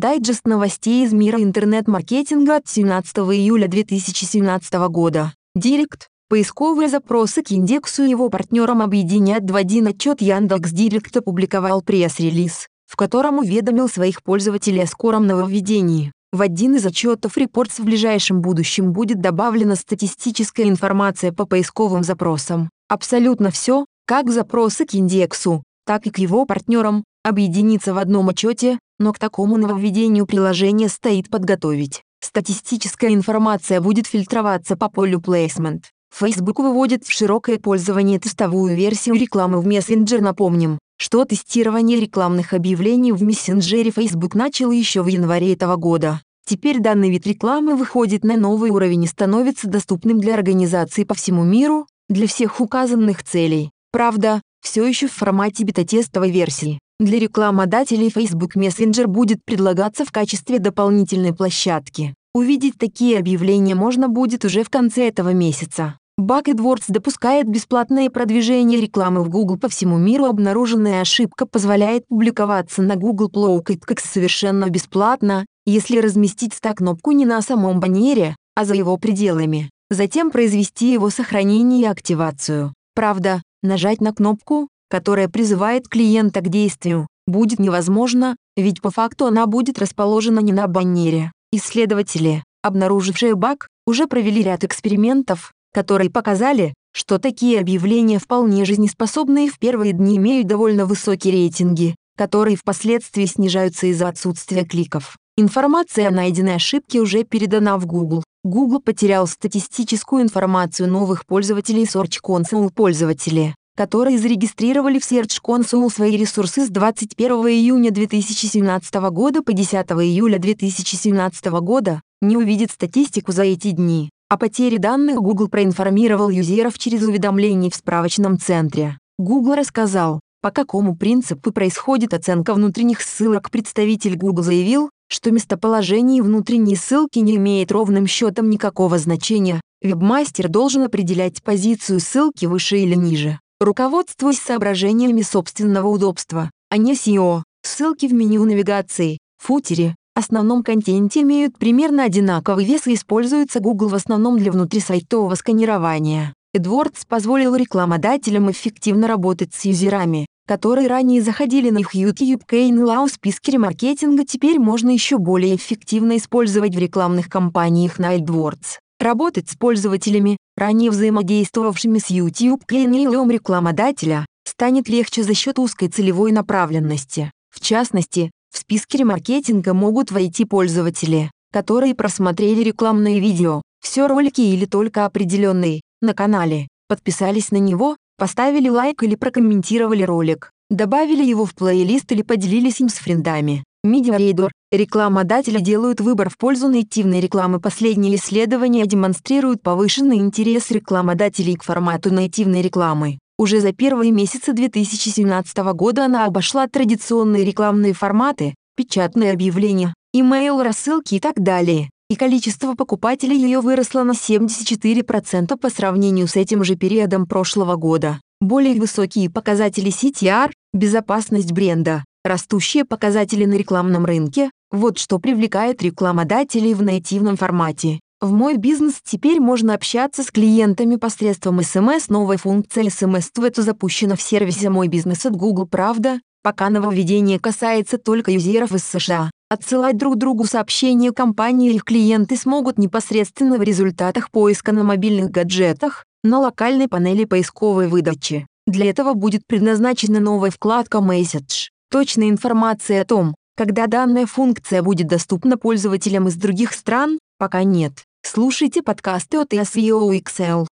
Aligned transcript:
Дайджест 0.00 0.46
новостей 0.46 1.04
из 1.04 1.12
мира 1.12 1.42
интернет-маркетинга 1.42 2.56
от 2.56 2.66
17 2.66 3.18
июля 3.18 3.68
2017 3.68 4.72
года. 4.88 5.34
Директ. 5.54 6.08
Поисковые 6.30 6.88
запросы 6.88 7.42
к 7.42 7.50
индексу 7.50 8.04
его 8.04 8.30
партнерам 8.30 8.80
объединят 8.80 9.50
в 9.50 9.54
один 9.54 9.88
отчет 9.88 10.22
Яндекс 10.22 10.70
Директ 10.70 11.14
опубликовал 11.18 11.82
пресс-релиз, 11.82 12.68
в 12.86 12.96
котором 12.96 13.40
уведомил 13.40 13.90
своих 13.90 14.22
пользователей 14.22 14.84
о 14.84 14.86
скором 14.86 15.26
нововведении. 15.26 16.12
В 16.32 16.40
один 16.40 16.76
из 16.76 16.86
отчетов 16.86 17.36
Reports 17.36 17.82
в 17.82 17.84
ближайшем 17.84 18.40
будущем 18.40 18.92
будет 18.92 19.20
добавлена 19.20 19.76
статистическая 19.76 20.66
информация 20.66 21.30
по 21.30 21.44
поисковым 21.44 22.04
запросам. 22.04 22.70
Абсолютно 22.88 23.50
все, 23.50 23.84
как 24.06 24.30
запросы 24.30 24.86
к 24.86 24.94
индексу, 24.94 25.62
так 25.84 26.06
и 26.06 26.10
к 26.10 26.16
его 26.16 26.46
партнерам, 26.46 27.04
объединится 27.22 27.94
в 27.94 27.98
одном 27.98 28.28
отчете, 28.28 28.78
но 28.98 29.12
к 29.12 29.18
такому 29.18 29.56
нововведению 29.56 30.26
приложение 30.26 30.88
стоит 30.88 31.30
подготовить. 31.30 32.02
Статистическая 32.22 33.14
информация 33.14 33.80
будет 33.80 34.06
фильтроваться 34.06 34.76
по 34.76 34.88
полю 34.90 35.18
placement. 35.20 35.84
Facebook 36.14 36.58
выводит 36.58 37.04
в 37.04 37.12
широкое 37.12 37.58
пользование 37.58 38.18
тестовую 38.18 38.76
версию 38.76 39.14
рекламы 39.14 39.60
в 39.60 39.66
Messenger. 39.66 40.20
Напомним, 40.20 40.78
что 40.98 41.24
тестирование 41.24 41.98
рекламных 41.98 42.52
объявлений 42.52 43.12
в 43.12 43.22
мессенджере 43.22 43.90
Facebook 43.90 44.34
начало 44.34 44.72
еще 44.72 45.02
в 45.02 45.06
январе 45.06 45.54
этого 45.54 45.76
года. 45.76 46.20
Теперь 46.46 46.80
данный 46.80 47.10
вид 47.10 47.26
рекламы 47.26 47.76
выходит 47.76 48.24
на 48.24 48.36
новый 48.36 48.70
уровень 48.70 49.04
и 49.04 49.06
становится 49.06 49.68
доступным 49.68 50.20
для 50.20 50.34
организаций 50.34 51.06
по 51.06 51.14
всему 51.14 51.44
миру, 51.44 51.86
для 52.08 52.26
всех 52.26 52.60
указанных 52.60 53.22
целей. 53.22 53.70
Правда, 53.92 54.42
все 54.60 54.84
еще 54.84 55.06
в 55.06 55.12
формате 55.12 55.64
бета-тестовой 55.64 56.30
версии. 56.30 56.80
Для 57.00 57.18
рекламодателей 57.18 58.10
Facebook 58.10 58.56
Messenger 58.56 59.06
будет 59.06 59.42
предлагаться 59.42 60.04
в 60.04 60.12
качестве 60.12 60.58
дополнительной 60.58 61.32
площадки. 61.32 62.14
Увидеть 62.34 62.76
такие 62.76 63.18
объявления 63.18 63.74
можно 63.74 64.08
будет 64.08 64.44
уже 64.44 64.64
в 64.64 64.68
конце 64.68 65.08
этого 65.08 65.32
месяца. 65.32 65.96
Бак 66.18 66.48
AdWords 66.48 66.84
допускает 66.88 67.48
бесплатное 67.48 68.10
продвижение 68.10 68.78
рекламы 68.78 69.24
в 69.24 69.30
Google 69.30 69.56
по 69.56 69.70
всему 69.70 69.96
миру. 69.96 70.26
Обнаруженная 70.26 71.00
ошибка 71.00 71.46
позволяет 71.46 72.06
публиковаться 72.06 72.82
на 72.82 72.96
Google 72.96 73.30
Play 73.30 73.78
как 73.80 73.98
совершенно 73.98 74.68
бесплатно, 74.68 75.46
если 75.64 76.00
разместить 76.00 76.52
стак-кнопку 76.52 77.12
не 77.12 77.24
на 77.24 77.40
самом 77.40 77.80
баннере, 77.80 78.36
а 78.54 78.66
за 78.66 78.74
его 78.74 78.98
пределами. 78.98 79.70
Затем 79.88 80.30
произвести 80.30 80.92
его 80.92 81.08
сохранение 81.08 81.80
и 81.80 81.86
активацию. 81.86 82.74
Правда, 82.94 83.40
нажать 83.62 84.02
на 84.02 84.12
кнопку, 84.12 84.68
которая 84.90 85.28
призывает 85.28 85.88
клиента 85.88 86.40
к 86.40 86.48
действию, 86.48 87.06
будет 87.26 87.60
невозможно, 87.60 88.36
ведь 88.56 88.82
по 88.82 88.90
факту 88.90 89.26
она 89.26 89.46
будет 89.46 89.78
расположена 89.78 90.40
не 90.40 90.52
на 90.52 90.66
баннере. 90.66 91.32
Исследователи, 91.52 92.42
обнаружившие 92.62 93.34
баг, 93.34 93.68
уже 93.86 94.06
провели 94.06 94.42
ряд 94.42 94.64
экспериментов, 94.64 95.52
которые 95.72 96.10
показали, 96.10 96.74
что 96.92 97.18
такие 97.18 97.60
объявления 97.60 98.18
вполне 98.18 98.64
жизнеспособны 98.64 99.46
и 99.46 99.48
в 99.48 99.58
первые 99.58 99.92
дни 99.92 100.16
имеют 100.16 100.48
довольно 100.48 100.86
высокие 100.86 101.32
рейтинги, 101.32 101.94
которые 102.16 102.56
впоследствии 102.56 103.26
снижаются 103.26 103.86
из-за 103.86 104.08
отсутствия 104.08 104.64
кликов. 104.64 105.16
Информация 105.36 106.08
о 106.08 106.10
найденной 106.10 106.56
ошибке 106.56 107.00
уже 107.00 107.22
передана 107.22 107.78
в 107.78 107.86
Google. 107.86 108.24
Google 108.42 108.80
потерял 108.80 109.26
статистическую 109.26 110.22
информацию 110.22 110.90
новых 110.90 111.24
пользователей 111.26 111.84
Search 111.84 112.18
Console 112.22 112.70
пользователи, 112.70 113.54
которые 113.80 114.18
зарегистрировали 114.18 114.98
в 114.98 115.10
Search 115.10 115.40
Console 115.42 115.90
свои 115.90 116.14
ресурсы 116.14 116.66
с 116.66 116.68
21 116.68 117.30
июня 117.48 117.90
2017 117.90 118.94
года 119.10 119.40
по 119.42 119.54
10 119.54 119.74
июля 119.74 120.38
2017 120.38 121.46
года, 121.62 122.02
не 122.20 122.36
увидит 122.36 122.70
статистику 122.70 123.32
за 123.32 123.44
эти 123.44 123.70
дни. 123.70 124.10
О 124.28 124.36
потере 124.36 124.78
данных 124.78 125.22
Google 125.22 125.48
проинформировал 125.48 126.28
юзеров 126.28 126.78
через 126.78 127.04
уведомления 127.04 127.70
в 127.70 127.74
справочном 127.74 128.38
центре. 128.38 128.98
Google 129.18 129.54
рассказал, 129.54 130.20
по 130.42 130.50
какому 130.50 130.94
принципу 130.94 131.50
происходит 131.50 132.12
оценка 132.12 132.52
внутренних 132.52 133.00
ссылок. 133.00 133.50
Представитель 133.50 134.16
Google 134.16 134.42
заявил, 134.42 134.90
что 135.08 135.30
местоположение 135.30 136.22
внутренней 136.22 136.76
ссылки 136.76 137.18
не 137.20 137.36
имеет 137.36 137.72
ровным 137.72 138.06
счетом 138.06 138.50
никакого 138.50 138.98
значения. 138.98 139.62
Вебмастер 139.80 140.50
должен 140.50 140.82
определять 140.82 141.42
позицию 141.42 142.00
ссылки 142.00 142.44
выше 142.44 142.76
или 142.76 142.94
ниже, 142.94 143.38
руководствуясь 143.60 144.38
соображениями 144.38 145.22
собственного 145.22 145.88
удобства, 145.88 146.50
а 146.70 146.76
не 146.76 146.94
SEO. 146.94 147.42
Ссылки 147.62 148.06
в 148.06 148.14
меню 148.14 148.44
навигации, 148.44 149.18
футере, 149.38 149.94
основном 150.20 150.62
контенте 150.62 151.22
имеют 151.22 151.58
примерно 151.58 152.04
одинаковый 152.04 152.64
вес 152.64 152.86
и 152.86 152.94
используются 152.94 153.58
Google 153.58 153.88
в 153.88 153.94
основном 153.94 154.38
для 154.38 154.52
внутрисайтового 154.52 155.34
сканирования. 155.34 156.34
AdWords 156.56 157.06
позволил 157.08 157.56
рекламодателям 157.56 158.50
эффективно 158.50 159.06
работать 159.08 159.54
с 159.54 159.64
юзерами, 159.64 160.26
которые 160.46 160.88
ранее 160.88 161.22
заходили 161.22 161.70
на 161.70 161.78
их 161.78 161.94
YouTube 161.94 162.42
Kane 162.48 163.06
в 163.06 163.12
списке 163.12 163.52
ремаркетинга, 163.52 164.24
теперь 164.24 164.58
можно 164.58 164.90
еще 164.90 165.18
более 165.18 165.56
эффективно 165.56 166.16
использовать 166.16 166.74
в 166.74 166.78
рекламных 166.78 167.28
кампаниях 167.28 167.98
на 167.98 168.16
AdWords. 168.16 168.78
Работать 169.00 169.48
с 169.48 169.56
пользователями, 169.56 170.36
ранее 170.58 170.90
взаимодействовавшими 170.90 171.98
с 171.98 172.10
YouTube 172.10 172.62
Kane 172.70 173.32
рекламодателя, 173.32 174.26
станет 174.44 174.90
легче 174.90 175.22
за 175.22 175.32
счет 175.32 175.58
узкой 175.58 175.88
целевой 175.88 176.32
направленности. 176.32 177.32
В 177.48 177.60
частности, 177.60 178.30
в 178.52 178.58
списке 178.58 178.98
ремаркетинга 178.98 179.72
могут 179.72 180.10
войти 180.10 180.44
пользователи, 180.44 181.30
которые 181.50 181.94
просмотрели 181.94 182.62
рекламные 182.62 183.20
видео, 183.20 183.62
все 183.82 184.06
ролики 184.06 184.42
или 184.42 184.66
только 184.66 185.06
определенные, 185.06 185.80
на 186.02 186.12
канале, 186.12 186.68
подписались 186.86 187.52
на 187.52 187.56
него, 187.56 187.96
поставили 188.18 188.68
лайк 188.68 189.02
или 189.02 189.14
прокомментировали 189.14 190.02
ролик, 190.02 190.50
добавили 190.68 191.24
его 191.24 191.46
в 191.46 191.54
плейлист 191.54 192.12
или 192.12 192.20
поделились 192.20 192.80
им 192.80 192.90
с 192.90 192.96
френдами. 192.96 193.64
Медиарейдер. 193.82 194.52
Рекламодатели 194.70 195.58
делают 195.58 196.02
выбор 196.02 196.28
в 196.28 196.36
пользу 196.36 196.68
нативной 196.68 197.20
рекламы. 197.20 197.60
Последние 197.60 198.16
исследования 198.16 198.84
демонстрируют 198.84 199.62
повышенный 199.62 200.18
интерес 200.18 200.70
рекламодателей 200.70 201.54
к 201.56 201.62
формату 201.62 202.12
нативной 202.12 202.60
рекламы. 202.60 203.18
Уже 203.38 203.60
за 203.60 203.72
первые 203.72 204.10
месяцы 204.10 204.52
2017 204.52 205.56
года 205.72 206.04
она 206.04 206.26
обошла 206.26 206.68
традиционные 206.68 207.42
рекламные 207.42 207.94
форматы, 207.94 208.54
печатные 208.76 209.32
объявления, 209.32 209.94
имейл-рассылки 210.12 211.14
и 211.14 211.20
так 211.20 211.42
далее. 211.42 211.88
И 212.10 212.16
количество 212.16 212.74
покупателей 212.74 213.38
ее 213.38 213.60
выросло 213.60 214.02
на 214.02 214.12
74% 214.12 215.56
по 215.56 215.70
сравнению 215.70 216.28
с 216.28 216.36
этим 216.36 216.64
же 216.64 216.76
периодом 216.76 217.26
прошлого 217.26 217.76
года. 217.76 218.20
Более 218.42 218.78
высокие 218.78 219.30
показатели 219.30 219.90
CTR, 219.90 220.50
безопасность 220.74 221.52
бренда, 221.52 222.04
растущие 222.24 222.84
показатели 222.84 223.44
на 223.44 223.54
рекламном 223.54 224.04
рынке– 224.04 224.50
вот 224.70 224.98
что 224.98 225.18
привлекает 225.18 225.82
рекламодателей 225.82 226.74
в 226.74 226.82
нативном 226.82 227.36
формате. 227.36 228.00
В 228.20 228.32
мой 228.32 228.58
бизнес 228.58 229.00
теперь 229.02 229.40
можно 229.40 229.72
общаться 229.72 230.22
с 230.22 230.30
клиентами 230.30 230.96
посредством 230.96 231.60
SMS. 231.60 232.04
Новая 232.08 232.36
функция 232.36 232.84
SMS 232.84 233.30
это 233.42 233.62
запущена 233.62 234.14
в 234.14 234.20
сервисе 234.20 234.68
«Мой 234.68 234.88
бизнес» 234.88 235.24
от 235.24 235.34
Google. 235.34 235.66
Правда, 235.66 236.20
пока 236.42 236.68
нововведение 236.68 237.38
касается 237.38 237.96
только 237.96 238.30
юзеров 238.30 238.72
из 238.72 238.84
США. 238.84 239.30
Отсылать 239.48 239.96
друг 239.96 240.16
другу 240.16 240.44
сообщения 240.44 241.12
компании 241.12 241.70
и 241.70 241.76
их 241.76 241.84
клиенты 241.84 242.36
смогут 242.36 242.78
непосредственно 242.78 243.56
в 243.56 243.62
результатах 243.62 244.30
поиска 244.30 244.72
на 244.72 244.84
мобильных 244.84 245.30
гаджетах, 245.30 246.04
на 246.22 246.40
локальной 246.40 246.88
панели 246.88 247.24
поисковой 247.24 247.88
выдачи. 247.88 248.46
Для 248.66 248.90
этого 248.90 249.14
будет 249.14 249.46
предназначена 249.46 250.20
новая 250.20 250.50
вкладка 250.50 250.98
Message. 250.98 251.70
Точная 251.90 252.28
информация 252.28 253.02
о 253.02 253.04
том, 253.04 253.34
когда 253.56 253.88
данная 253.88 254.24
функция 254.24 254.80
будет 254.80 255.08
доступна 255.08 255.58
пользователям 255.58 256.28
из 256.28 256.36
других 256.36 256.72
стран, 256.72 257.18
пока 257.36 257.64
нет. 257.64 258.04
Слушайте 258.22 258.80
подкасты 258.80 259.38
от 259.38 259.52
SEO 259.52 260.16
Excel. 260.16 260.68